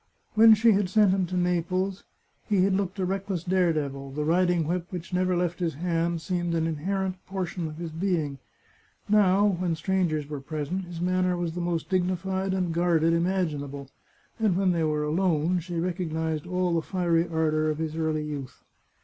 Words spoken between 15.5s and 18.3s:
she recognised all the fiery ardour of his early